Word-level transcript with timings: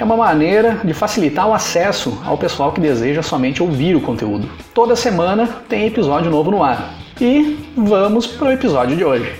É 0.00 0.04
uma 0.04 0.16
maneira 0.16 0.80
de 0.82 0.94
facilitar 0.94 1.46
o 1.46 1.52
acesso 1.52 2.22
ao 2.24 2.38
pessoal 2.38 2.72
que 2.72 2.80
deseja 2.80 3.22
somente 3.22 3.62
ouvir 3.62 3.94
o 3.94 4.00
conteúdo. 4.00 4.48
Toda 4.72 4.96
semana 4.96 5.46
tem 5.68 5.86
episódio 5.86 6.30
novo 6.30 6.50
no 6.50 6.64
ar. 6.64 6.94
E 7.20 7.58
vamos 7.76 8.26
para 8.26 8.48
o 8.48 8.50
episódio 8.50 8.96
de 8.96 9.04
hoje. 9.04 9.30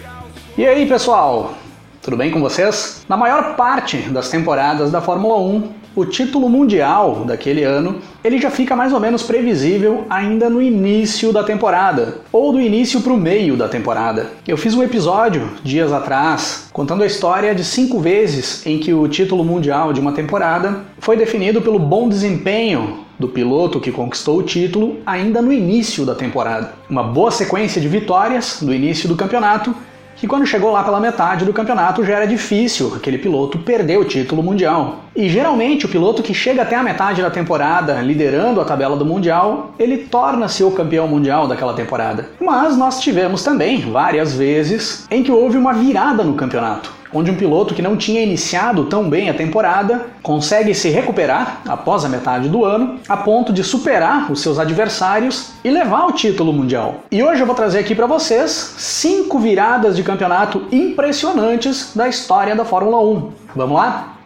E 0.59 0.67
aí, 0.67 0.87
pessoal? 0.87 1.55
Tudo 2.03 2.15
bem 2.15 2.31
com 2.31 2.43
vocês? 2.43 3.07
Na 3.09 3.17
maior 3.17 3.57
parte 3.57 3.97
das 4.11 4.29
temporadas 4.29 4.91
da 4.91 5.01
Fórmula 5.01 5.39
1, 5.39 5.73
o 5.95 6.05
título 6.05 6.49
mundial 6.49 7.25
daquele 7.27 7.65
ano 7.65 7.97
ele 8.23 8.39
já 8.39 8.51
fica 8.51 8.77
mais 8.77 8.93
ou 8.93 9.01
menos 9.01 9.23
previsível 9.23 10.05
ainda 10.09 10.49
no 10.49 10.63
início 10.63 11.33
da 11.33 11.43
temporada, 11.43 12.19
ou 12.33 12.53
do 12.53 12.61
início 12.61 13.01
para 13.01 13.13
o 13.13 13.17
meio 13.17 13.57
da 13.57 13.69
temporada. 13.69 14.27
Eu 14.47 14.57
fiz 14.57 14.75
um 14.75 14.83
episódio 14.83 15.51
dias 15.65 15.93
atrás 15.93 16.69
contando 16.73 17.03
a 17.03 17.07
história 17.07 17.55
de 17.55 17.65
cinco 17.65 17.99
vezes 17.99 18.65
em 18.67 18.79
que 18.79 18.93
o 18.93 19.09
título 19.09 19.45
mundial 19.45 19.93
de 19.93 20.01
uma 20.01 20.13
temporada 20.13 20.85
foi 20.99 21.17
definido 21.17 21.61
pelo 21.63 21.79
bom 21.79 22.09
desempenho 22.09 23.05
do 23.19 23.29
piloto 23.29 23.79
que 23.79 23.93
conquistou 23.93 24.39
o 24.39 24.43
título 24.43 24.97
ainda 25.05 25.43
no 25.43 25.53
início 25.53 26.07
da 26.07 26.15
temporada. 26.15 26.73
Uma 26.89 27.03
boa 27.03 27.31
sequência 27.31 27.81
de 27.81 27.87
vitórias 27.87 28.63
no 28.63 28.73
início 28.73 29.07
do 29.09 29.15
campeonato, 29.15 29.75
que 30.17 30.27
quando 30.27 30.47
chegou 30.47 30.71
lá 30.71 30.83
pela 30.83 31.01
metade 31.01 31.45
do 31.45 31.53
campeonato 31.53 32.05
já 32.05 32.17
era 32.17 32.27
difícil 32.27 32.93
aquele 32.95 33.19
piloto 33.19 33.59
perder 33.59 33.99
o 33.99 34.05
título 34.05 34.43
mundial. 34.43 35.05
E 35.17 35.29
geralmente 35.29 35.87
o 35.87 35.89
piloto 35.89 36.23
que 36.23 36.35
chega 36.35 36.63
até 36.63 36.77
a 36.77 36.83
metade 36.83 37.23
da 37.23 37.31
temporada 37.31 38.01
liderando 38.01 38.61
a 38.61 38.65
tabela 38.65 38.97
do 38.97 39.07
mundial, 39.07 39.73
ele 39.79 39.99
torna-se 39.99 40.63
o 40.63 40.71
campeão 40.71 41.09
mundial 41.09 41.49
daquela 41.49 41.73
temporada. 41.73 42.29
Mas 42.41 42.77
nós 42.77 43.01
tivemos 43.01 43.43
também 43.43 43.81
várias 43.81 44.35
vezes 44.35 45.07
em 45.11 45.23
que 45.23 45.33
houve 45.33 45.57
uma 45.57 45.73
virada 45.73 46.23
no 46.23 46.35
campeonato 46.35 47.00
onde 47.13 47.31
um 47.31 47.37
piloto 47.37 47.75
que 47.75 47.83
não 47.83 47.97
tinha 47.97 48.23
iniciado 48.23 48.85
tão 48.85 49.09
bem 49.09 49.29
a 49.29 49.35
temporada 49.35 50.07
consegue 50.23 50.75
se 50.75 50.89
recuperar 50.89 51.63
após 51.67 52.05
a 52.05 52.09
metade 52.09 52.49
do 52.49 52.65
ano, 52.65 52.99
a 53.09 53.17
ponto 53.17 53.53
de 53.53 53.65
superar 53.65 54.31
os 54.31 54.41
seus 54.41 54.59
adversários 54.59 55.53
e 55.65 55.71
levar 55.71 56.07
o 56.07 56.13
título 56.13 56.53
mundial. 56.53 57.03
E 57.11 57.23
hoje 57.23 57.41
eu 57.41 57.47
vou 57.47 57.55
trazer 57.55 57.79
aqui 57.79 57.95
para 57.95 58.07
vocês 58.07 58.75
cinco 58.79 59.39
viradas 59.39 59.97
de 59.97 60.03
campeonato 60.03 60.67
impressionantes 60.71 61.93
da 61.95 62.09
história 62.09 62.55
da 62.55 62.65
Fórmula 62.65 63.01
1. 63.01 63.33
Vamos 63.55 63.77
lá? 63.77 64.20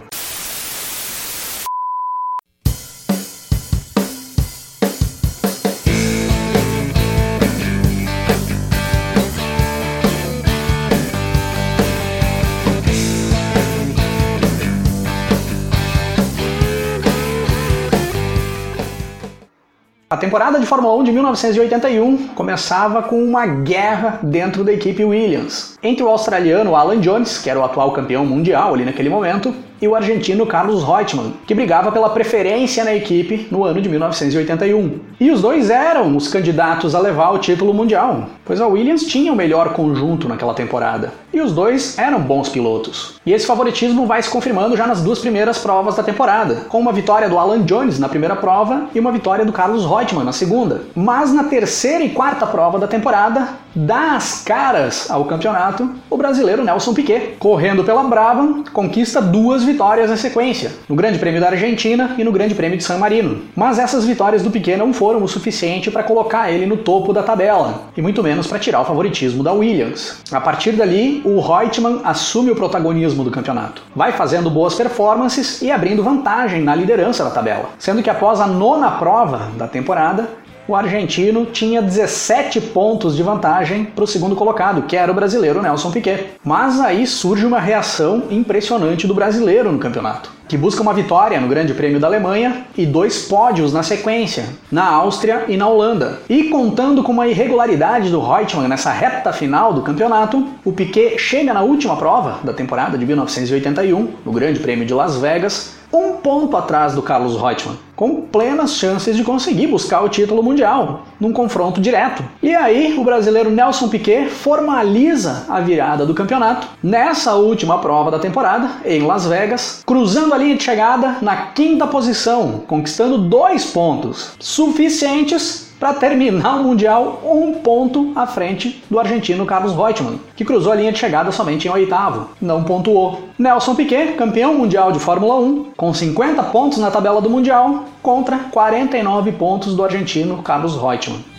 A 20.14 20.16
temporada 20.16 20.60
de 20.60 20.64
Fórmula 20.64 20.94
1 20.98 21.02
de 21.02 21.10
1981 21.10 22.28
começava 22.36 23.02
com 23.02 23.20
uma 23.20 23.44
guerra 23.46 24.20
dentro 24.22 24.62
da 24.62 24.72
equipe 24.72 25.04
Williams. 25.04 25.76
Entre 25.82 26.04
o 26.04 26.08
australiano 26.08 26.76
Alan 26.76 27.00
Jones, 27.00 27.38
que 27.38 27.50
era 27.50 27.58
o 27.58 27.64
atual 27.64 27.90
campeão 27.90 28.24
mundial 28.24 28.74
ali 28.74 28.84
naquele 28.84 29.08
momento, 29.08 29.52
e 29.80 29.88
o 29.88 29.94
argentino 29.94 30.46
Carlos 30.46 30.82
Reutemann, 30.82 31.34
que 31.46 31.54
brigava 31.54 31.92
pela 31.92 32.10
preferência 32.10 32.84
na 32.84 32.94
equipe 32.94 33.46
no 33.50 33.64
ano 33.64 33.80
de 33.80 33.88
1981. 33.88 35.00
E 35.20 35.30
os 35.30 35.42
dois 35.42 35.70
eram 35.70 36.16
os 36.16 36.28
candidatos 36.28 36.94
a 36.94 37.00
levar 37.00 37.30
o 37.30 37.38
título 37.38 37.74
mundial, 37.74 38.26
pois 38.44 38.60
a 38.60 38.66
Williams 38.66 39.04
tinha 39.04 39.32
o 39.32 39.36
melhor 39.36 39.72
conjunto 39.72 40.28
naquela 40.28 40.54
temporada. 40.54 41.12
E 41.32 41.40
os 41.40 41.52
dois 41.52 41.98
eram 41.98 42.20
bons 42.20 42.48
pilotos. 42.48 43.20
E 43.26 43.32
esse 43.32 43.46
favoritismo 43.46 44.06
vai 44.06 44.22
se 44.22 44.30
confirmando 44.30 44.76
já 44.76 44.86
nas 44.86 45.02
duas 45.02 45.18
primeiras 45.18 45.58
provas 45.58 45.96
da 45.96 46.02
temporada, 46.02 46.66
com 46.68 46.78
uma 46.78 46.92
vitória 46.92 47.28
do 47.28 47.38
Alan 47.38 47.62
Jones 47.62 47.98
na 47.98 48.08
primeira 48.08 48.36
prova 48.36 48.84
e 48.94 49.00
uma 49.00 49.10
vitória 49.10 49.44
do 49.44 49.52
Carlos 49.52 49.84
Reutemann 49.84 50.24
na 50.24 50.32
segunda. 50.32 50.82
Mas 50.94 51.32
na 51.32 51.44
terceira 51.44 52.04
e 52.04 52.10
quarta 52.10 52.46
prova 52.46 52.78
da 52.78 52.86
temporada, 52.86 53.48
dá 53.74 54.14
as 54.14 54.42
caras 54.42 55.10
ao 55.10 55.24
campeonato 55.24 55.90
o 56.08 56.16
brasileiro 56.16 56.62
Nelson 56.62 56.94
Piquet, 56.94 57.36
correndo 57.38 57.82
pela 57.82 58.04
Brava, 58.04 58.62
conquista 58.72 59.20
duas 59.20 59.63
vitórias 59.64 60.10
na 60.10 60.16
sequência, 60.16 60.70
no 60.88 60.94
Grande 60.94 61.18
Prêmio 61.18 61.40
da 61.40 61.48
Argentina 61.48 62.14
e 62.18 62.24
no 62.24 62.32
Grande 62.32 62.54
Prêmio 62.54 62.78
de 62.78 62.84
San 62.84 62.98
Marino. 62.98 63.42
Mas 63.56 63.78
essas 63.78 64.04
vitórias 64.04 64.42
do 64.42 64.50
Piquet 64.50 64.76
não 64.76 64.92
foram 64.92 65.22
o 65.22 65.28
suficiente 65.28 65.90
para 65.90 66.02
colocar 66.02 66.50
ele 66.50 66.66
no 66.66 66.76
topo 66.76 67.12
da 67.12 67.22
tabela, 67.22 67.88
e 67.96 68.02
muito 68.02 68.22
menos 68.22 68.46
para 68.46 68.58
tirar 68.58 68.80
o 68.80 68.84
favoritismo 68.84 69.42
da 69.42 69.52
Williams. 69.52 70.22
A 70.30 70.40
partir 70.40 70.72
dali, 70.72 71.22
o 71.24 71.40
Reutemann 71.40 72.00
assume 72.04 72.50
o 72.50 72.56
protagonismo 72.56 73.24
do 73.24 73.30
campeonato, 73.30 73.82
vai 73.94 74.12
fazendo 74.12 74.50
boas 74.50 74.74
performances 74.74 75.62
e 75.62 75.70
abrindo 75.70 76.02
vantagem 76.02 76.62
na 76.62 76.74
liderança 76.74 77.24
da 77.24 77.30
tabela, 77.30 77.70
sendo 77.78 78.02
que 78.02 78.10
após 78.10 78.40
a 78.40 78.46
nona 78.46 78.92
prova 78.92 79.50
da 79.56 79.66
temporada, 79.66 80.28
o 80.66 80.74
argentino 80.74 81.46
tinha 81.46 81.82
17 81.82 82.60
pontos 82.60 83.16
de 83.16 83.22
vantagem 83.22 83.84
para 83.84 84.04
o 84.04 84.06
segundo 84.06 84.34
colocado, 84.34 84.82
que 84.82 84.96
era 84.96 85.12
o 85.12 85.14
brasileiro 85.14 85.60
Nelson 85.60 85.90
Piquet. 85.90 86.26
Mas 86.42 86.80
aí 86.80 87.06
surge 87.06 87.44
uma 87.44 87.60
reação 87.60 88.24
impressionante 88.30 89.06
do 89.06 89.14
brasileiro 89.14 89.70
no 89.70 89.78
campeonato, 89.78 90.30
que 90.48 90.56
busca 90.56 90.82
uma 90.82 90.94
vitória 90.94 91.40
no 91.40 91.48
Grande 91.48 91.74
Prêmio 91.74 92.00
da 92.00 92.06
Alemanha 92.06 92.64
e 92.76 92.86
dois 92.86 93.26
pódios 93.26 93.72
na 93.72 93.82
sequência, 93.82 94.46
na 94.70 94.86
Áustria 94.86 95.44
e 95.48 95.56
na 95.56 95.68
Holanda. 95.68 96.20
E 96.28 96.44
contando 96.44 97.02
com 97.02 97.12
uma 97.12 97.26
irregularidade 97.26 98.10
do 98.10 98.20
Reutemann 98.20 98.68
nessa 98.68 98.90
reta 98.90 99.32
final 99.32 99.72
do 99.72 99.82
campeonato, 99.82 100.46
o 100.64 100.72
Piquet 100.72 101.18
chega 101.18 101.52
na 101.52 101.62
última 101.62 101.96
prova 101.96 102.38
da 102.42 102.52
temporada 102.52 102.96
de 102.96 103.04
1981, 103.04 104.08
no 104.24 104.32
Grande 104.32 104.60
Prêmio 104.60 104.86
de 104.86 104.94
Las 104.94 105.16
Vegas, 105.16 105.74
um 105.98 106.16
ponto 106.16 106.56
atrás 106.56 106.94
do 106.94 107.02
Carlos 107.02 107.36
Reutemann, 107.40 107.78
com 107.94 108.22
plenas 108.22 108.74
chances 108.74 109.16
de 109.16 109.22
conseguir 109.22 109.68
buscar 109.68 110.02
o 110.02 110.08
título 110.08 110.42
mundial 110.42 111.02
num 111.20 111.32
confronto 111.32 111.80
direto. 111.80 112.24
E 112.42 112.54
aí, 112.54 112.98
o 112.98 113.04
brasileiro 113.04 113.50
Nelson 113.50 113.88
Piquet 113.88 114.28
formaliza 114.28 115.46
a 115.48 115.60
virada 115.60 116.04
do 116.04 116.14
campeonato 116.14 116.66
nessa 116.82 117.34
última 117.34 117.78
prova 117.78 118.10
da 118.10 118.18
temporada, 118.18 118.68
em 118.84 119.02
Las 119.02 119.26
Vegas, 119.26 119.82
cruzando 119.86 120.34
a 120.34 120.38
linha 120.38 120.56
de 120.56 120.62
chegada 120.64 121.18
na 121.22 121.36
quinta 121.52 121.86
posição, 121.86 122.62
conquistando 122.66 123.18
dois 123.18 123.66
pontos 123.66 124.32
suficientes 124.40 125.63
para 125.78 125.94
terminar 125.94 126.60
o 126.60 126.64
Mundial 126.64 127.20
um 127.24 127.54
ponto 127.54 128.12
à 128.14 128.26
frente 128.26 128.82
do 128.90 128.98
argentino 128.98 129.44
Carlos 129.44 129.74
Reutemann, 129.74 130.20
que 130.36 130.44
cruzou 130.44 130.72
a 130.72 130.76
linha 130.76 130.92
de 130.92 130.98
chegada 130.98 131.30
somente 131.32 131.68
em 131.68 131.70
oitavo, 131.70 132.30
não 132.40 132.64
pontuou. 132.64 133.28
Nelson 133.38 133.74
Piquet, 133.74 134.12
campeão 134.12 134.54
mundial 134.54 134.92
de 134.92 134.98
Fórmula 134.98 135.36
1, 135.36 135.72
com 135.76 135.92
50 135.92 136.42
pontos 136.44 136.78
na 136.78 136.90
tabela 136.90 137.20
do 137.20 137.30
Mundial, 137.30 137.84
contra 138.02 138.38
49 138.50 139.32
pontos 139.32 139.74
do 139.74 139.84
argentino 139.84 140.42
Carlos 140.42 140.76
Reutemann. 140.76 141.34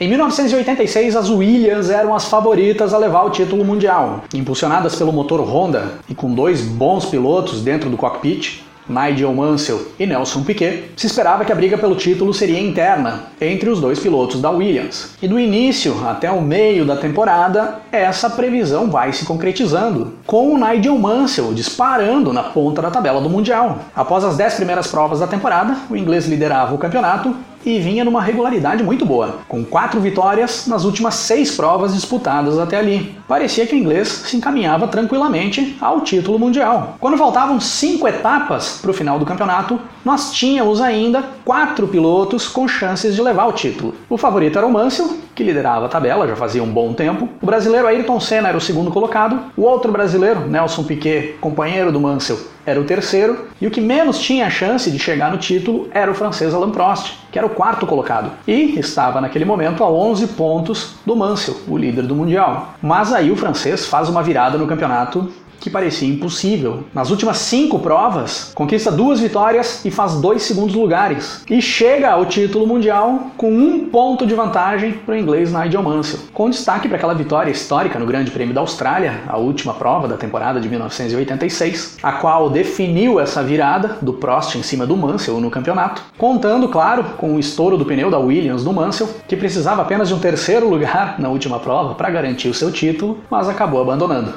Em 0.00 0.08
1986, 0.08 1.16
as 1.16 1.28
Williams 1.28 1.90
eram 1.90 2.14
as 2.14 2.26
favoritas 2.26 2.94
a 2.94 2.98
levar 2.98 3.24
o 3.24 3.30
título 3.30 3.64
mundial. 3.64 4.22
Impulsionadas 4.32 4.94
pelo 4.94 5.12
motor 5.12 5.40
Honda 5.40 5.94
e 6.08 6.14
com 6.14 6.32
dois 6.32 6.62
bons 6.62 7.04
pilotos 7.06 7.62
dentro 7.62 7.90
do 7.90 7.96
cockpit, 7.96 8.62
Nigel 8.88 9.34
Mansell 9.34 9.80
e 9.98 10.06
Nelson 10.06 10.42
Piquet, 10.42 10.92
se 10.96 11.06
esperava 11.06 11.44
que 11.44 11.52
a 11.52 11.54
briga 11.54 11.76
pelo 11.76 11.94
título 11.94 12.32
seria 12.32 12.60
interna 12.60 13.24
entre 13.40 13.68
os 13.68 13.80
dois 13.80 13.98
pilotos 13.98 14.40
da 14.40 14.50
Williams. 14.50 15.14
E 15.20 15.28
do 15.28 15.38
início 15.38 15.94
até 16.06 16.30
o 16.30 16.40
meio 16.40 16.84
da 16.84 16.96
temporada, 16.96 17.80
essa 17.92 18.30
previsão 18.30 18.90
vai 18.90 19.12
se 19.12 19.24
concretizando, 19.24 20.14
com 20.26 20.54
o 20.54 20.58
Nigel 20.58 20.98
Mansell 20.98 21.52
disparando 21.52 22.32
na 22.32 22.44
ponta 22.44 22.82
da 22.82 22.90
tabela 22.90 23.20
do 23.20 23.28
Mundial. 23.28 23.78
Após 23.94 24.24
as 24.24 24.36
10 24.36 24.54
primeiras 24.54 24.86
provas 24.86 25.20
da 25.20 25.26
temporada, 25.26 25.76
o 25.90 25.96
inglês 25.96 26.26
liderava 26.26 26.74
o 26.74 26.78
campeonato 26.78 27.34
e 27.64 27.78
vinha 27.78 28.04
numa 28.04 28.22
regularidade 28.22 28.82
muito 28.82 29.04
boa, 29.04 29.38
com 29.48 29.64
quatro 29.64 30.00
vitórias 30.00 30.66
nas 30.66 30.84
últimas 30.84 31.14
seis 31.14 31.54
provas 31.54 31.94
disputadas 31.94 32.58
até 32.58 32.76
ali. 32.76 33.16
Parecia 33.26 33.66
que 33.66 33.74
o 33.74 33.78
inglês 33.78 34.08
se 34.08 34.36
encaminhava 34.36 34.88
tranquilamente 34.88 35.76
ao 35.80 36.00
título 36.00 36.38
mundial. 36.38 36.96
Quando 36.98 37.18
faltavam 37.18 37.60
cinco 37.60 38.06
etapas 38.08 38.78
para 38.80 38.90
o 38.90 38.94
final 38.94 39.18
do 39.18 39.26
campeonato, 39.26 39.78
nós 40.04 40.32
tínhamos 40.32 40.80
ainda 40.80 41.22
quatro 41.44 41.88
pilotos 41.88 42.48
com 42.48 42.66
chances 42.66 43.14
de 43.14 43.22
levar 43.22 43.46
o 43.46 43.52
título. 43.52 43.94
O 44.08 44.16
favorito 44.16 44.56
era 44.56 44.66
o 44.66 44.72
Mansell, 44.72 45.10
que 45.38 45.44
liderava 45.44 45.86
a 45.86 45.88
tabela 45.88 46.26
já 46.26 46.34
fazia 46.34 46.60
um 46.60 46.68
bom 46.68 46.92
tempo. 46.92 47.28
O 47.40 47.46
brasileiro 47.46 47.86
Ayrton 47.86 48.18
Senna 48.18 48.48
era 48.48 48.58
o 48.58 48.60
segundo 48.60 48.90
colocado. 48.90 49.38
O 49.56 49.62
outro 49.62 49.92
brasileiro, 49.92 50.40
Nelson 50.48 50.82
Piquet, 50.82 51.36
companheiro 51.40 51.92
do 51.92 52.00
Mansell, 52.00 52.40
era 52.66 52.80
o 52.80 52.84
terceiro. 52.84 53.46
E 53.60 53.66
o 53.68 53.70
que 53.70 53.80
menos 53.80 54.18
tinha 54.18 54.50
chance 54.50 54.90
de 54.90 54.98
chegar 54.98 55.30
no 55.30 55.38
título 55.38 55.88
era 55.92 56.10
o 56.10 56.14
francês 56.14 56.52
Alain 56.52 56.72
Prost, 56.72 57.12
que 57.30 57.38
era 57.38 57.46
o 57.46 57.50
quarto 57.50 57.86
colocado. 57.86 58.32
E 58.48 58.80
estava 58.80 59.20
naquele 59.20 59.44
momento 59.44 59.84
a 59.84 59.88
11 59.88 60.26
pontos 60.28 60.96
do 61.06 61.14
Mansell, 61.14 61.54
o 61.68 61.78
líder 61.78 62.02
do 62.02 62.16
Mundial. 62.16 62.74
Mas 62.82 63.12
aí 63.12 63.30
o 63.30 63.36
francês 63.36 63.86
faz 63.86 64.08
uma 64.08 64.24
virada 64.24 64.58
no 64.58 64.66
campeonato 64.66 65.30
que 65.60 65.70
parecia 65.70 66.08
impossível. 66.08 66.84
Nas 66.94 67.10
últimas 67.10 67.38
cinco 67.38 67.78
provas, 67.78 68.52
conquista 68.54 68.90
duas 68.90 69.20
vitórias 69.20 69.84
e 69.84 69.90
faz 69.90 70.20
dois 70.20 70.42
segundos 70.42 70.74
lugares. 70.74 71.44
E 71.48 71.60
chega 71.60 72.10
ao 72.10 72.26
título 72.26 72.66
mundial 72.66 73.30
com 73.36 73.50
um 73.50 73.88
ponto 73.88 74.26
de 74.26 74.34
vantagem 74.34 74.92
para 74.92 75.14
o 75.14 75.18
inglês 75.18 75.52
Nigel 75.52 75.82
Mansell. 75.82 76.20
Com 76.32 76.50
destaque 76.50 76.88
para 76.88 76.96
aquela 76.96 77.14
vitória 77.14 77.50
histórica 77.50 77.98
no 77.98 78.06
Grande 78.06 78.30
Prêmio 78.30 78.54
da 78.54 78.60
Austrália, 78.60 79.22
a 79.26 79.36
última 79.36 79.74
prova 79.74 80.08
da 80.08 80.16
temporada 80.16 80.60
de 80.60 80.68
1986, 80.68 81.98
a 82.02 82.12
qual 82.12 82.50
definiu 82.50 83.20
essa 83.20 83.42
virada 83.42 83.98
do 84.00 84.12
Prost 84.12 84.56
em 84.56 84.62
cima 84.62 84.86
do 84.86 84.96
Mansell 84.96 85.40
no 85.40 85.50
campeonato, 85.50 86.02
contando, 86.16 86.68
claro, 86.68 87.04
com 87.16 87.34
o 87.34 87.40
estouro 87.40 87.76
do 87.76 87.84
pneu 87.84 88.10
da 88.10 88.18
Williams 88.18 88.64
do 88.64 88.72
Mansell, 88.72 89.08
que 89.26 89.36
precisava 89.36 89.82
apenas 89.82 90.08
de 90.08 90.14
um 90.14 90.18
terceiro 90.18 90.68
lugar 90.68 91.18
na 91.18 91.28
última 91.28 91.58
prova 91.58 91.94
para 91.94 92.10
garantir 92.10 92.48
o 92.48 92.54
seu 92.54 92.70
título, 92.70 93.18
mas 93.30 93.48
acabou 93.48 93.80
abandonando 93.80 94.32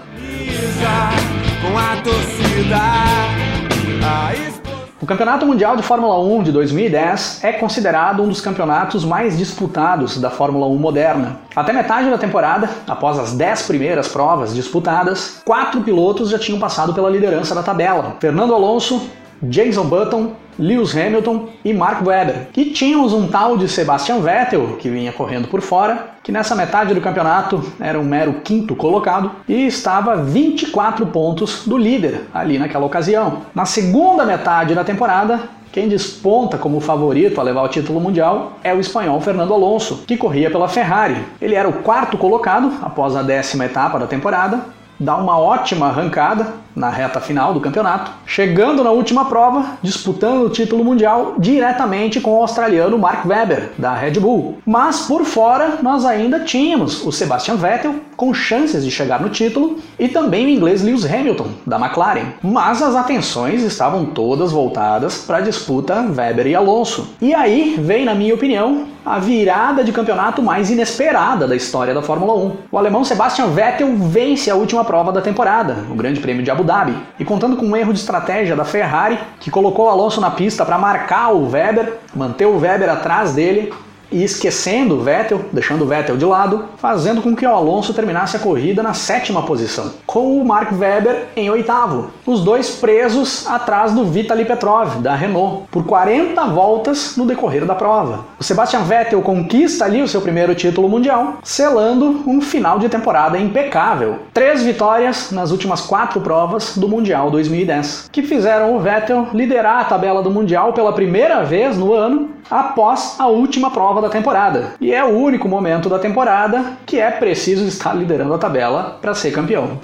O 5.02 5.06
Campeonato 5.06 5.48
Mundial 5.48 5.76
de 5.76 5.82
Fórmula 5.82 6.20
1 6.20 6.44
de 6.44 6.52
2010 6.52 7.44
é 7.44 7.54
considerado 7.54 8.22
um 8.22 8.28
dos 8.28 8.40
campeonatos 8.40 9.04
mais 9.04 9.36
disputados 9.36 10.20
da 10.20 10.30
Fórmula 10.30 10.68
1 10.68 10.76
moderna. 10.78 11.40
Até 11.56 11.74
metade 11.74 12.10
da 12.10 12.20
temporada, 12.20 12.70
após 12.88 13.18
as 13.18 13.34
10 13.34 13.64
primeiras 13.64 14.08
provas 14.08 14.54
disputadas, 14.54 15.42
quatro 15.44 15.82
pilotos 15.82 16.30
já 16.30 16.38
tinham 16.38 16.60
passado 16.60 16.94
pela 16.94 17.10
liderança 17.10 17.56
da 17.56 17.64
tabela: 17.64 18.18
Fernando 18.20 18.54
Alonso, 18.54 19.10
Jason 19.42 19.86
Button, 19.86 20.34
Lewis 20.62 20.96
Hamilton 20.96 21.50
e 21.66 21.74
Mark 21.74 22.06
Webber. 22.06 22.50
E 22.56 22.66
tínhamos 22.66 23.14
um 23.14 23.28
tal 23.28 23.58
de 23.58 23.68
Sebastian 23.68 24.20
Vettel, 24.20 24.78
que 24.78 24.90
vinha 24.90 25.12
correndo 25.12 25.48
por 25.48 25.60
fora, 25.60 26.12
que 26.24 26.32
nessa 26.32 26.56
metade 26.56 26.94
do 26.94 27.02
campeonato 27.02 27.64
era 27.80 28.00
um 28.00 28.04
mero 28.04 28.42
quinto 28.44 28.76
colocado 28.76 29.32
e 29.50 29.66
estava 29.66 30.18
24 30.18 31.08
pontos 31.08 31.64
do 31.66 31.78
líder 31.78 32.28
ali 32.32 32.60
naquela 32.60 32.86
ocasião. 32.86 33.42
Na 33.56 33.66
segunda 33.66 34.24
metade 34.24 34.76
da 34.76 34.84
temporada, 34.84 35.50
quem 35.72 35.88
desponta 35.88 36.60
como 36.60 36.80
favorito 36.80 37.40
a 37.40 37.44
levar 37.44 37.64
o 37.64 37.68
título 37.70 38.00
mundial 38.00 38.60
é 38.64 38.72
o 38.72 38.80
espanhol 38.80 39.20
Fernando 39.20 39.54
Alonso, 39.54 40.04
que 40.06 40.18
corria 40.18 40.52
pela 40.52 40.68
Ferrari. 40.68 41.26
Ele 41.42 41.56
era 41.56 41.68
o 41.68 41.82
quarto 41.82 42.18
colocado 42.18 42.72
após 42.84 43.16
a 43.16 43.24
décima 43.24 43.66
etapa 43.66 43.98
da 43.98 44.06
temporada, 44.06 44.60
dá 45.00 45.18
uma 45.18 45.40
ótima 45.40 45.88
arrancada, 45.88 46.54
na 46.76 46.90
reta 46.90 47.20
final 47.20 47.54
do 47.54 47.60
campeonato, 47.60 48.12
chegando 48.26 48.84
na 48.84 48.92
última 48.92 49.26
prova, 49.26 49.78
disputando 49.82 50.46
o 50.46 50.50
título 50.50 50.84
mundial 50.84 51.36
diretamente 51.38 52.20
com 52.20 52.38
o 52.38 52.42
australiano 52.42 52.98
Mark 52.98 53.26
Webber, 53.26 53.72
da 53.78 53.94
Red 53.94 54.20
Bull. 54.20 54.58
Mas 54.66 55.02
por 55.02 55.26
fora, 55.26 55.80
nós 55.82 56.06
ainda 56.06 56.40
tínhamos 56.40 57.06
o 57.06 57.12
Sebastian 57.12 57.56
Vettel 57.56 57.96
com 58.16 58.34
chances 58.34 58.84
de 58.84 58.92
chegar 58.92 59.20
no 59.20 59.30
título 59.30 59.80
e 59.98 60.08
também 60.08 60.46
o 60.46 60.50
inglês 60.50 60.82
Lewis 60.82 61.06
Hamilton, 61.06 61.48
da 61.66 61.80
McLaren. 61.80 62.34
Mas 62.42 62.82
as 62.82 62.96
atenções 62.96 63.64
estavam 63.64 64.06
todas 64.06 64.52
voltadas 64.52 65.20
para 65.20 65.38
a 65.38 65.42
disputa 65.42 66.06
Webber 66.16 66.48
e 66.48 66.56
Alonso. 66.56 67.16
E 67.22 67.34
aí 67.34 67.76
vem, 67.80 68.06
na 68.06 68.14
minha 68.14 68.36
opinião, 68.36 68.86
a 69.06 69.18
virada 69.18 69.84
de 69.84 69.92
campeonato 69.92 70.44
mais 70.44 70.70
inesperada 70.70 71.48
da 71.48 71.56
história 71.56 71.94
da 71.94 72.02
Fórmula 72.02 72.36
1. 72.36 72.52
O 72.72 72.78
alemão 72.78 73.04
Sebastian 73.04 73.48
Vettel 73.48 73.96
vence 73.96 74.50
a 74.50 74.56
última 74.56 74.84
prova 74.84 75.12
da 75.12 75.22
temporada, 75.22 75.78
o 75.90 75.96
Grande 75.96 76.20
Prêmio 76.20 76.44
de 76.44 76.52
Abu 76.52 76.61
Dhabi, 76.64 76.96
e 77.20 77.26
contando 77.26 77.58
com 77.58 77.66
um 77.66 77.76
erro 77.76 77.94
de 77.94 78.00
estratégia 78.00 78.56
da 78.56 78.66
Ferrari, 78.66 79.20
que 79.40 79.52
colocou 79.52 79.90
Alonso 79.90 80.20
na 80.22 80.32
pista 80.32 80.66
para 80.66 80.78
marcar 80.78 81.34
o 81.34 81.50
Weber, 81.50 81.98
manter 82.16 82.46
o 82.46 82.60
Weber 82.60 82.90
atrás 82.90 83.34
dele 83.34 83.74
e 84.12 84.24
esquecendo 84.24 84.96
o 84.96 85.02
Vettel, 85.02 85.46
deixando 85.52 85.84
o 85.84 85.88
Vettel 85.88 86.18
de 86.18 86.26
lado, 86.26 86.66
fazendo 86.78 87.22
com 87.22 87.36
que 87.36 87.46
o 87.46 87.50
Alonso 87.50 87.94
terminasse 87.94 88.36
a 88.36 88.40
corrida 88.40 88.84
na 88.84 88.94
sétima 88.94 89.44
posição, 89.44 89.92
com 90.06 90.38
o 90.38 90.46
Mark 90.46 90.72
Webber 90.72 91.28
em 91.36 91.50
oitavo. 91.50 92.12
Os 92.26 92.44
dois 92.44 92.72
presos 92.72 93.48
atrás 93.48 93.94
do 93.94 94.06
Vitaly 94.06 94.46
Petrov, 94.46 95.02
da 95.02 95.16
Renault, 95.16 95.68
por 95.72 95.86
40 95.86 96.44
voltas 96.48 97.16
no 97.16 97.26
decorrer 97.26 97.66
da 97.66 97.76
prova. 97.76 98.26
O 98.40 98.44
Sebastian 98.44 98.82
Vettel 98.82 99.22
conquista 99.22 99.86
ali 99.86 100.02
o 100.02 100.08
seu 100.08 100.22
primeiro 100.22 100.54
título 100.54 100.90
mundial, 100.90 101.38
selando 101.44 102.24
um 102.28 102.42
final 102.42 102.80
de 102.80 102.90
temporada 102.90 103.38
impecável. 103.38 104.20
Três 104.34 104.64
vitórias 104.64 105.32
nas 105.32 105.52
últimas 105.52 105.82
quatro 105.82 106.20
provas 106.22 106.78
do 106.78 106.88
Mundial 106.88 107.32
2010, 107.32 108.10
que 108.12 108.22
fizeram 108.22 108.76
o 108.76 108.80
Vettel 108.80 109.28
liderar 109.34 109.80
a 109.80 109.86
tabela 109.86 110.22
do 110.22 110.32
Mundial 110.32 110.74
pela 110.74 110.94
primeira 110.94 111.44
vez 111.44 111.78
no 111.78 111.94
ano 111.94 112.30
após 112.50 113.16
a 113.18 113.28
última 113.28 113.72
prova 113.72 114.01
da 114.02 114.10
temporada. 114.10 114.74
E 114.82 114.94
é 114.94 115.04
o 115.04 115.10
único 115.10 115.48
momento 115.48 115.88
da 115.88 116.00
temporada 116.00 116.74
que 116.86 117.00
é 117.00 117.12
preciso 117.12 117.66
estar 117.66 117.94
liderando 117.94 118.34
a 118.34 118.38
tabela 118.38 118.98
para 119.02 119.14
ser 119.14 119.32
campeão. 119.32 119.80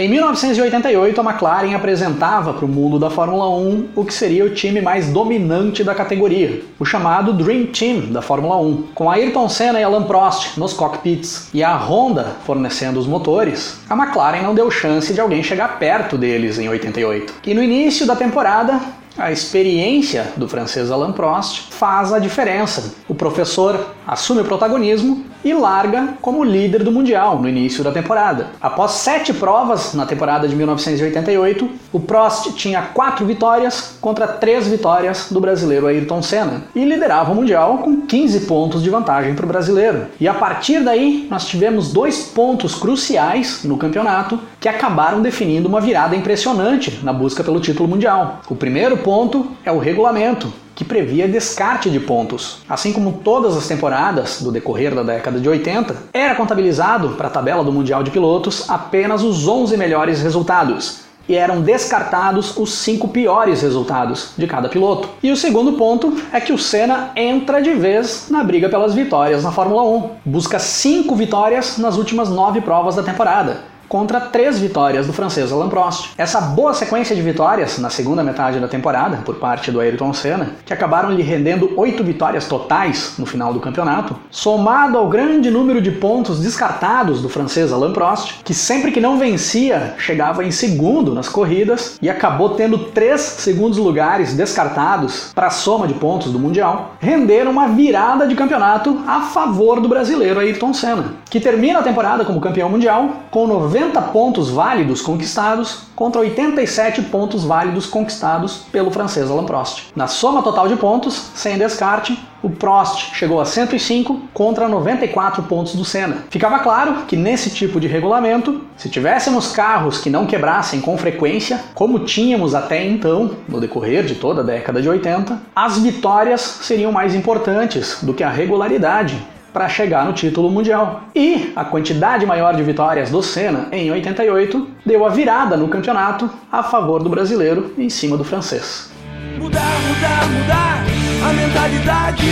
Em 0.00 0.08
1988, 0.08 1.20
a 1.20 1.24
McLaren 1.24 1.74
apresentava 1.74 2.54
para 2.54 2.64
o 2.64 2.68
mundo 2.68 3.00
da 3.00 3.10
Fórmula 3.10 3.50
1 3.50 3.88
o 3.96 4.04
que 4.04 4.14
seria 4.14 4.44
o 4.44 4.50
time 4.50 4.80
mais 4.80 5.08
dominante 5.08 5.82
da 5.82 5.92
categoria, 5.92 6.62
o 6.78 6.84
chamado 6.84 7.32
Dream 7.32 7.66
Team 7.66 8.12
da 8.12 8.22
Fórmula 8.22 8.56
1, 8.58 8.90
com 8.94 9.10
Ayrton 9.10 9.48
Senna 9.48 9.80
e 9.80 9.82
Alain 9.82 10.04
Prost 10.04 10.56
nos 10.56 10.72
cockpits 10.72 11.48
e 11.52 11.64
a 11.64 11.76
Honda 11.76 12.36
fornecendo 12.44 13.00
os 13.00 13.08
motores. 13.08 13.80
A 13.90 13.96
McLaren 13.96 14.42
não 14.42 14.54
deu 14.54 14.70
chance 14.70 15.12
de 15.12 15.20
alguém 15.20 15.42
chegar 15.42 15.80
perto 15.80 16.16
deles 16.16 16.60
em 16.60 16.68
88. 16.68 17.34
E 17.44 17.52
no 17.52 17.60
início 17.60 18.06
da 18.06 18.14
temporada, 18.14 18.80
a 19.18 19.32
experiência 19.32 20.32
do 20.36 20.48
francês 20.48 20.90
Alain 20.90 21.12
Prost 21.12 21.72
faz 21.72 22.12
a 22.12 22.18
diferença. 22.20 22.94
O 23.08 23.14
professor 23.14 23.94
assume 24.08 24.40
o 24.40 24.44
protagonismo 24.44 25.26
e 25.44 25.52
larga 25.52 26.14
como 26.22 26.42
líder 26.42 26.82
do 26.82 26.90
Mundial 26.90 27.38
no 27.38 27.48
início 27.48 27.84
da 27.84 27.92
temporada. 27.92 28.46
Após 28.60 28.92
sete 28.92 29.34
provas 29.34 29.92
na 29.92 30.06
temporada 30.06 30.48
de 30.48 30.56
1988, 30.56 31.68
o 31.92 32.00
Prost 32.00 32.54
tinha 32.56 32.82
quatro 32.82 33.26
vitórias 33.26 33.98
contra 34.00 34.26
três 34.26 34.66
vitórias 34.66 35.28
do 35.30 35.40
brasileiro 35.40 35.86
Ayrton 35.86 36.22
Senna 36.22 36.64
e 36.74 36.84
liderava 36.84 37.32
o 37.32 37.34
Mundial 37.34 37.78
com 37.78 38.00
15 38.00 38.40
pontos 38.46 38.82
de 38.82 38.90
vantagem 38.90 39.34
para 39.34 39.44
o 39.44 39.48
brasileiro. 39.48 40.06
E 40.18 40.26
a 40.26 40.34
partir 40.34 40.82
daí, 40.82 41.26
nós 41.30 41.46
tivemos 41.46 41.92
dois 41.92 42.22
pontos 42.22 42.74
cruciais 42.74 43.62
no 43.64 43.76
campeonato 43.76 44.40
que 44.58 44.68
acabaram 44.68 45.20
definindo 45.20 45.68
uma 45.68 45.80
virada 45.80 46.16
impressionante 46.16 47.00
na 47.02 47.12
busca 47.12 47.44
pelo 47.44 47.60
título 47.60 47.88
mundial. 47.88 48.40
O 48.48 48.56
primeiro 48.56 48.96
ponto 48.96 49.46
é 49.64 49.70
o 49.70 49.78
regulamento 49.78 50.52
que 50.78 50.84
previa 50.84 51.26
descarte 51.26 51.90
de 51.90 51.98
pontos. 51.98 52.58
Assim 52.68 52.92
como 52.92 53.14
todas 53.14 53.56
as 53.56 53.66
temporadas 53.66 54.40
do 54.40 54.52
decorrer 54.52 54.94
da 54.94 55.02
década 55.02 55.40
de 55.40 55.48
80, 55.48 56.04
era 56.12 56.36
contabilizado 56.36 57.16
para 57.16 57.26
a 57.26 57.30
tabela 57.30 57.64
do 57.64 57.72
Mundial 57.72 58.04
de 58.04 58.12
Pilotos 58.12 58.70
apenas 58.70 59.24
os 59.24 59.48
11 59.48 59.76
melhores 59.76 60.22
resultados, 60.22 61.00
e 61.28 61.34
eram 61.34 61.62
descartados 61.62 62.56
os 62.56 62.74
cinco 62.74 63.08
piores 63.08 63.60
resultados 63.60 64.34
de 64.38 64.46
cada 64.46 64.68
piloto. 64.68 65.08
E 65.20 65.32
o 65.32 65.36
segundo 65.36 65.72
ponto 65.72 66.16
é 66.32 66.40
que 66.40 66.52
o 66.52 66.58
Senna 66.58 67.10
entra 67.16 67.60
de 67.60 67.74
vez 67.74 68.28
na 68.30 68.44
briga 68.44 68.68
pelas 68.68 68.94
vitórias 68.94 69.42
na 69.42 69.50
Fórmula 69.50 69.82
1. 69.82 70.10
Busca 70.24 70.60
cinco 70.60 71.16
vitórias 71.16 71.76
nas 71.76 71.96
últimas 71.96 72.30
nove 72.30 72.60
provas 72.60 72.94
da 72.94 73.02
temporada 73.02 73.77
contra 73.88 74.20
três 74.20 74.58
vitórias 74.58 75.06
do 75.06 75.12
francês 75.12 75.50
Alain 75.50 75.70
Prost. 75.70 76.10
Essa 76.18 76.40
boa 76.40 76.74
sequência 76.74 77.16
de 77.16 77.22
vitórias 77.22 77.78
na 77.78 77.88
segunda 77.88 78.22
metade 78.22 78.60
da 78.60 78.68
temporada 78.68 79.18
por 79.24 79.36
parte 79.36 79.72
do 79.72 79.80
Ayrton 79.80 80.12
Senna, 80.12 80.50
que 80.64 80.72
acabaram 80.72 81.10
lhe 81.10 81.22
rendendo 81.22 81.72
oito 81.76 82.04
vitórias 82.04 82.46
totais 82.46 83.14
no 83.18 83.24
final 83.24 83.52
do 83.52 83.60
campeonato, 83.60 84.14
somado 84.30 84.98
ao 84.98 85.08
grande 85.08 85.50
número 85.50 85.80
de 85.80 85.90
pontos 85.90 86.40
descartados 86.40 87.22
do 87.22 87.28
francês 87.28 87.72
Alain 87.72 87.92
Prost, 87.92 88.42
que 88.44 88.52
sempre 88.52 88.92
que 88.92 89.00
não 89.00 89.18
vencia 89.18 89.94
chegava 89.98 90.44
em 90.44 90.50
segundo 90.50 91.14
nas 91.14 91.28
corridas 91.28 91.98
e 92.02 92.10
acabou 92.10 92.50
tendo 92.50 92.78
três 92.90 93.20
segundos 93.20 93.78
lugares 93.78 94.34
descartados 94.34 95.32
para 95.34 95.46
a 95.46 95.50
soma 95.50 95.88
de 95.88 95.94
pontos 95.94 96.30
do 96.30 96.38
Mundial, 96.38 96.94
renderam 97.00 97.50
uma 97.50 97.68
virada 97.68 98.26
de 98.26 98.34
campeonato 98.34 99.00
a 99.06 99.22
favor 99.22 99.80
do 99.80 99.88
brasileiro 99.88 100.40
Ayrton 100.40 100.74
Senna, 100.74 101.14
que 101.30 101.40
termina 101.40 101.78
a 101.78 101.82
temporada 101.82 102.24
como 102.24 102.40
campeão 102.40 102.68
mundial 102.68 103.22
com 103.30 103.46
90 103.46 103.77
90 103.78 104.02
pontos 104.02 104.50
válidos 104.50 105.00
conquistados 105.00 105.82
contra 105.94 106.20
87 106.20 107.02
pontos 107.02 107.44
válidos 107.44 107.86
conquistados 107.86 108.62
pelo 108.72 108.90
francês 108.90 109.30
Alain 109.30 109.46
Prost. 109.46 109.92
Na 109.94 110.08
soma 110.08 110.42
total 110.42 110.66
de 110.66 110.74
pontos, 110.74 111.30
sem 111.34 111.56
descarte, 111.56 112.18
o 112.42 112.50
Prost 112.50 113.14
chegou 113.14 113.40
a 113.40 113.44
105 113.44 114.20
contra 114.34 114.68
94 114.68 115.44
pontos 115.44 115.76
do 115.76 115.84
Senna. 115.84 116.24
Ficava 116.28 116.58
claro 116.58 117.04
que 117.06 117.16
nesse 117.16 117.50
tipo 117.50 117.78
de 117.78 117.86
regulamento, 117.86 118.62
se 118.76 118.88
tivéssemos 118.88 119.52
carros 119.52 120.00
que 120.00 120.10
não 120.10 120.26
quebrassem 120.26 120.80
com 120.80 120.98
frequência, 120.98 121.60
como 121.74 122.00
tínhamos 122.00 122.56
até 122.56 122.84
então, 122.84 123.36
no 123.48 123.60
decorrer 123.60 124.04
de 124.04 124.16
toda 124.16 124.40
a 124.40 124.44
década 124.44 124.82
de 124.82 124.88
80, 124.88 125.40
as 125.54 125.78
vitórias 125.78 126.40
seriam 126.40 126.90
mais 126.90 127.14
importantes 127.14 127.98
do 128.02 128.12
que 128.12 128.24
a 128.24 128.30
regularidade 128.30 129.16
para 129.58 129.68
chegar 129.68 130.04
no 130.04 130.12
título 130.12 130.48
mundial. 130.48 131.00
E 131.12 131.52
a 131.56 131.64
quantidade 131.64 132.24
maior 132.24 132.54
de 132.54 132.62
vitórias 132.62 133.10
do 133.10 133.20
Senna 133.20 133.66
em 133.72 133.90
88 133.90 134.68
deu 134.86 135.04
a 135.04 135.08
virada 135.08 135.56
no 135.56 135.66
campeonato 135.66 136.30
a 136.52 136.62
favor 136.62 137.02
do 137.02 137.08
brasileiro 137.08 137.74
em 137.76 137.90
cima 137.90 138.16
do 138.16 138.22
francês. 138.22 138.88
Mudar, 139.36 139.60
mudar, 139.88 140.28
mudar 140.28 140.84
a 141.28 141.32
mentalidade. 141.32 142.22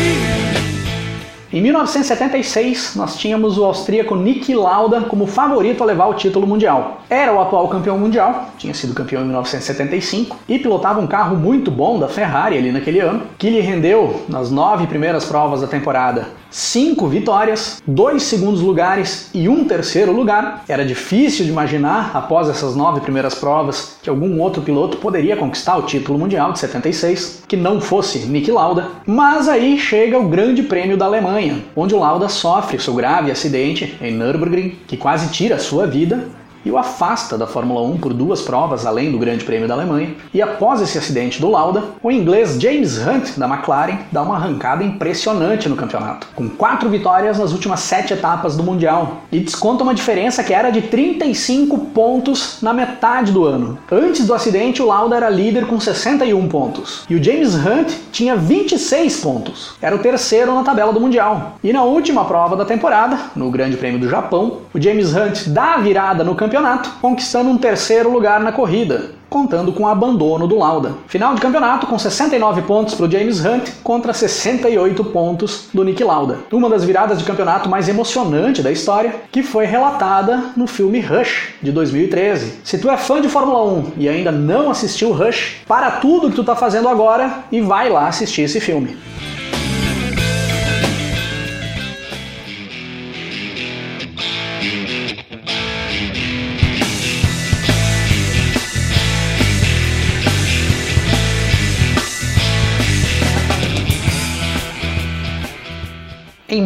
Em 1.53 1.61
1976, 1.61 2.95
nós 2.95 3.17
tínhamos 3.17 3.59
o 3.59 3.65
austríaco 3.65 4.15
Niki 4.15 4.55
Lauda 4.55 5.01
como 5.01 5.27
favorito 5.27 5.83
a 5.83 5.87
levar 5.87 6.07
o 6.07 6.15
título 6.15 6.47
mundial. 6.47 7.03
Era 7.11 7.33
o 7.33 7.41
atual 7.41 7.67
campeão 7.67 7.99
mundial, 7.99 8.51
tinha 8.57 8.75
sido 8.75 8.95
campeão 8.95 9.23
em 9.23 9.27
1975 9.27 10.37
e 10.49 10.61
pilotava 10.61 11.01
um 11.01 11.09
carro 11.09 11.35
muito 11.35 11.73
bom 11.73 11.99
da 11.99 12.07
Ferrari 12.07 12.57
ali 12.57 12.71
naquele 12.71 13.01
ano, 13.01 13.23
que 13.37 13.51
lhe 13.51 13.61
rendeu 13.61 14.23
nas 14.29 14.49
nove 14.49 14.87
primeiras 14.87 15.25
provas 15.25 15.61
da 15.61 15.67
temporada 15.67 16.29
cinco 16.51 17.07
vitórias, 17.09 17.83
dois 17.87 18.23
segundos 18.23 18.61
lugares 18.61 19.31
e 19.35 19.49
um 19.49 19.65
terceiro 19.65 20.13
lugar. 20.13 20.65
Era 20.69 20.85
difícil 20.85 21.45
de 21.45 21.51
imaginar, 21.51 22.11
após 22.15 22.49
essas 22.49 22.75
nove 22.75 23.01
primeiras 23.01 23.35
provas, 23.35 23.97
que 24.03 24.11
algum 24.11 24.41
outro 24.41 24.63
piloto 24.63 24.99
poderia 24.99 25.37
conquistar 25.37 25.77
o 25.77 25.83
título 25.83 26.19
mundial 26.19 26.53
de 26.53 26.59
76, 26.59 27.45
que 27.47 27.57
não 27.57 27.81
fosse 27.81 28.21
Nick 28.27 28.51
Lauda. 28.51 28.89
Mas 29.07 29.49
aí 29.49 29.79
chega 29.79 30.19
o 30.19 30.29
Grande 30.29 30.63
Prêmio 30.63 30.97
da 30.97 31.05
Alemanha, 31.07 31.65
onde 31.75 31.95
o 31.95 31.99
Lauda 31.99 32.29
sofre 32.29 32.79
seu 32.79 32.95
grave 32.95 33.31
acidente 33.31 33.97
em 34.01 34.13
Nürburgring, 34.13 34.77
que 34.87 34.97
quase 34.97 35.31
tira 35.31 35.57
a 35.57 35.61
sua 35.61 35.87
vida 35.87 36.29
e 36.67 36.71
o 36.71 36.77
afasta 36.77 37.39
da 37.39 37.47
Fórmula 37.47 37.81
1 37.83 37.99
por 37.99 38.13
duas 38.13 38.43
provas 38.43 38.85
além 38.85 39.13
do 39.13 39.19
Grande 39.19 39.45
Prêmio 39.45 39.69
da 39.69 39.75
Alemanha. 39.75 40.17
E 40.35 40.43
após 40.43 40.83
esse 40.83 40.99
acidente 40.99 41.41
do 41.41 41.49
Lauda, 41.49 41.85
o 42.03 42.11
inglês 42.11 42.61
James 42.61 42.99
Hunt 42.99 43.39
da 43.39 43.47
McLaren 43.47 43.99
dá 44.11 44.21
uma 44.21 44.35
arrancada 44.35 44.83
impressionante 44.83 45.69
no 45.69 45.77
campeonato, 45.77 46.27
com 46.35 46.49
quatro 46.49 46.89
vitórias 46.89 47.39
nas 47.39 47.53
últimas 47.53 47.81
sete 47.81 48.13
etapas 48.15 48.57
do 48.57 48.65
Mundial 48.65 49.19
e 49.31 49.39
desconta 49.39 49.85
uma 49.85 49.95
diferença 49.95 50.43
que 50.43 50.53
era 50.53 50.71
de 50.71 50.83
35 50.83 51.79
pontos 51.95 52.59
na 52.61 52.73
metade 52.73 53.31
do 53.31 53.45
ano. 53.45 53.79
Antes 53.91 54.27
do 54.27 54.35
acidente, 54.35 54.83
o 54.83 54.87
Lauda 54.87 55.15
era 55.15 55.31
líder 55.31 55.69
com 55.69 55.79
61 55.79 56.49
pontos 56.49 57.05
e 57.09 57.15
o 57.15 57.23
James 57.23 57.55
Hunt 57.55 57.93
tinha 58.11 58.35
26 58.35 59.21
pontos. 59.21 59.75
Era 59.81 59.95
o 59.95 60.01
terceiro 60.01 60.53
na 60.53 60.65
tabela 60.65 60.93
do 60.93 61.01
Mundial. 61.01 61.59
E 61.63 61.73
na 61.73 61.85
última 61.85 62.25
prova 62.25 62.57
da 62.57 62.65
temporada, 62.65 63.17
no 63.37 63.53
Grande 63.53 63.77
Prêmio 63.77 64.01
do 64.01 64.09
Japão, 64.09 64.63
o 64.75 64.81
James 64.81 65.15
Hunt 65.15 65.47
dá 65.47 65.75
a 65.75 65.79
virada 65.79 66.25
no 66.25 66.35
campeonato 66.35 66.56
campeonato, 66.57 66.91
conquistando 67.03 67.51
um 67.51 67.59
terceiro 67.59 68.11
lugar 68.11 68.41
na 68.41 68.51
corrida, 68.51 69.11
contando 69.29 69.73
com 69.75 69.83
o 69.83 69.87
abandono 69.87 70.47
do 70.47 70.57
Lauda. 70.57 70.95
Final 71.07 71.35
de 71.35 71.41
campeonato 71.41 71.87
com 71.87 71.99
69 71.99 72.63
pontos 72.63 72.95
para 72.95 73.05
o 73.05 73.11
James 73.11 73.45
Hunt 73.45 73.69
contra 73.85 74.15
68 74.15 75.05
pontos 75.05 75.69
do 75.75 75.85
Nick 75.85 76.03
Lauda. 76.03 76.39
Uma 76.51 76.71
das 76.71 76.83
viradas 76.83 77.19
de 77.19 77.25
campeonato 77.25 77.69
mais 77.69 77.89
emocionante 77.89 78.63
da 78.63 78.73
história, 78.73 79.15
que 79.31 79.43
foi 79.43 79.67
relatada 79.67 80.45
no 80.57 80.67
filme 80.67 81.01
Rush 81.01 81.55
de 81.61 81.71
2013. 81.71 82.61
Se 82.65 82.79
tu 82.79 82.91
é 82.91 82.97
fã 82.97 83.21
de 83.21 83.29
Fórmula 83.29 83.63
1 83.65 83.93
e 83.99 84.09
ainda 84.09 84.33
não 84.33 84.71
assistiu 84.71 85.13
Rush, 85.13 85.63
para 85.69 85.91
tudo 85.91 86.31
que 86.31 86.37
tu 86.37 86.41
está 86.41 86.57
fazendo 86.57 86.89
agora 86.89 87.45
e 87.53 87.61
vai 87.61 87.91
lá 87.91 88.09
assistir 88.09 88.43
esse 88.43 88.61
filme. 88.61 88.97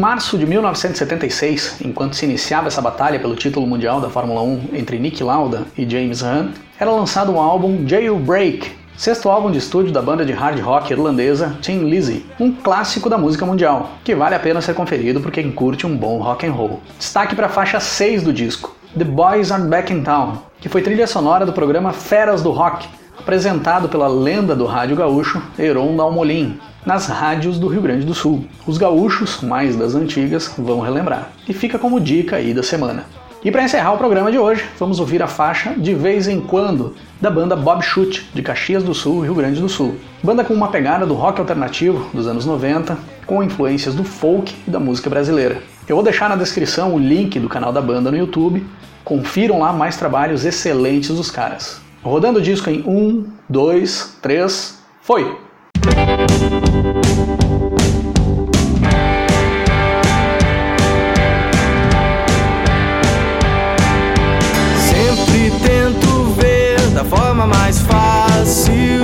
Março 0.01 0.39
de 0.39 0.47
1976, 0.47 1.83
enquanto 1.85 2.17
se 2.17 2.25
iniciava 2.25 2.69
essa 2.69 2.81
batalha 2.81 3.21
pelo 3.21 3.37
título 3.37 3.67
mundial 3.67 4.01
da 4.01 4.09
Fórmula 4.09 4.41
1 4.41 4.71
entre 4.73 4.99
Nick 4.99 5.23
Lauda 5.23 5.67
e 5.77 5.89
James 5.89 6.23
Hunt, 6.23 6.55
era 6.79 6.91
lançado 6.91 7.33
o 7.33 7.39
álbum 7.39 7.87
Jailbreak, 7.87 8.73
sexto 8.97 9.29
álbum 9.29 9.51
de 9.51 9.59
estúdio 9.59 9.93
da 9.93 10.01
banda 10.01 10.25
de 10.25 10.33
hard 10.33 10.59
rock 10.61 10.91
irlandesa 10.91 11.55
Tin 11.61 11.81
Lizzy, 11.81 12.25
um 12.41 12.51
clássico 12.51 13.11
da 13.11 13.19
música 13.19 13.45
mundial, 13.45 13.91
que 14.03 14.15
vale 14.15 14.35
a 14.35 14.41
pena 14.41 14.63
ser 14.63 14.75
conferido 14.75 15.21
por 15.21 15.31
quem 15.31 15.53
curte 15.53 15.87
um 15.87 15.95
bom 15.95 16.19
rock 16.19 16.47
and 16.47 16.53
roll. 16.53 16.81
Destaque 16.99 17.37
para 17.37 17.47
a 17.47 17.51
faixa 17.51 17.79
6 17.79 18.23
do 18.23 18.33
disco, 18.33 18.75
The 18.97 19.05
Boys 19.05 19.53
Are 19.53 19.63
Back 19.63 19.93
in 19.93 20.03
Town, 20.03 20.39
que 20.63 20.71
foi 20.71 20.81
trilha 20.81 21.07
sonora 21.07 21.45
do 21.45 21.53
programa 21.53 21.93
Feras 21.93 22.43
do 22.43 22.51
Rock, 22.53 22.89
apresentado 23.19 23.87
pela 23.91 24.09
lenda 24.09 24.57
do 24.57 24.65
rádio 24.65 24.97
gaúcho 24.97 25.43
Heron 25.59 25.95
Dalmolin, 25.95 26.59
nas 26.85 27.07
rádios 27.07 27.59
do 27.59 27.69
Rio 27.69 27.83
Grande 27.83 28.07
do 28.07 28.15
Sul. 28.15 28.45
Os 28.67 28.79
gaúchos, 28.79 29.41
mais 29.41 29.77
das 29.77 29.95
antigas, 29.95 30.55
vão 30.57 30.81
relembrar. 30.81 31.31
E 31.49 31.53
fica 31.53 31.79
como 31.79 32.01
dica 32.01 32.37
aí 32.37 32.55
da 32.55 32.63
semana. 32.63 33.05
E 33.43 33.51
para 33.51 33.63
encerrar 33.63 33.95
o 33.95 33.99
programa 33.99 34.31
de 34.31 34.39
hoje, 34.39 34.67
vamos 34.79 35.01
ouvir 35.01 35.23
a 35.23 35.27
faixa 35.27 35.73
De 35.75 35.95
Vez 35.95 36.29
em 36.29 36.41
Quando, 36.41 36.95
da 37.19 37.31
banda 37.31 37.57
Bob 37.57 37.83
Chute, 37.83 38.29
de 38.35 38.43
Caxias 38.43 38.83
do 38.83 38.93
Sul, 38.93 39.21
Rio 39.21 39.35
Grande 39.35 39.61
do 39.63 39.69
Sul. 39.69 39.97
Banda 40.23 40.45
com 40.45 40.53
uma 40.53 40.69
pegada 40.69 41.07
do 41.07 41.15
rock 41.15 41.41
alternativo 41.41 42.11
dos 42.13 42.27
anos 42.27 42.45
90, 42.45 42.99
com 43.25 43.43
influências 43.43 43.95
do 43.95 44.05
folk 44.05 44.55
e 44.67 44.71
da 44.71 44.79
música 44.79 45.09
brasileira. 45.09 45.63
Eu 45.89 45.97
vou 45.97 46.05
deixar 46.05 46.29
na 46.29 46.37
descrição 46.37 46.95
o 46.95 46.99
link 46.99 47.41
do 47.41 47.49
canal 47.49 47.73
da 47.73 47.81
banda 47.81 48.11
no 48.11 48.17
YouTube. 48.17 48.63
Confiram 49.03 49.59
lá 49.59 49.73
mais 49.73 49.97
trabalhos 49.97 50.45
excelentes 50.45 51.17
dos 51.17 51.31
caras. 51.31 51.81
Rodando 52.03 52.41
o 52.41 52.43
disco 52.43 52.69
em 52.69 52.83
1, 52.87 53.27
2, 53.49 54.19
3, 54.21 54.79
foi! 55.01 55.50
Sempre 64.79 65.51
tento 65.63 66.35
ver 66.39 66.79
da 66.93 67.05
forma 67.05 67.47
mais 67.47 67.81
fácil. 67.81 69.01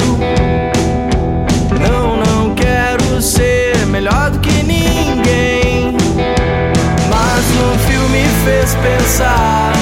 Não, 1.80 2.16
não 2.16 2.54
quero 2.54 3.23
ser 3.23 3.87
melhor 3.87 4.30
do 4.30 4.38
que 4.40 4.62
ninguém. 4.62 5.97
Mas 7.09 7.47
no 7.54 7.78
filme 7.88 8.23
fez 8.45 8.75
pensar 8.75 9.73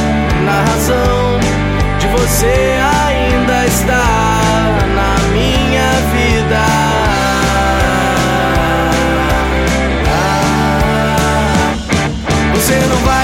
na 0.44 0.62
razão 0.62 1.40
de 1.98 2.06
você 2.08 2.83
Você 12.74 12.86
não 12.88 12.96
vai 13.04 13.23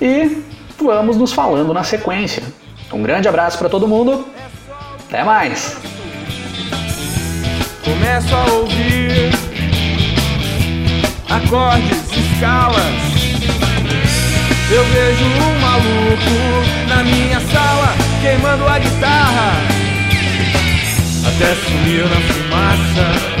E 0.00 0.42
vamos 0.78 1.16
nos 1.16 1.32
falando 1.32 1.74
na 1.74 1.84
sequência. 1.84 2.42
Um 2.92 3.02
grande 3.02 3.28
abraço 3.28 3.58
para 3.58 3.68
todo 3.68 3.86
mundo. 3.86 4.26
Até 5.08 5.22
mais. 5.22 5.76
Começo 7.84 8.34
a 8.34 8.44
ouvir 8.52 9.30
acordes, 11.28 12.10
escalas. 12.12 13.10
Eu 14.72 14.84
vejo 14.84 15.24
um 15.24 15.60
maluco 15.60 16.88
na 16.88 17.02
minha 17.02 17.40
sala 17.40 17.88
queimando 18.22 18.66
a 18.68 18.78
guitarra 18.78 19.80
até 21.26 21.54
sumir 21.54 22.04
na 22.04 22.20
fumaça. 22.20 23.39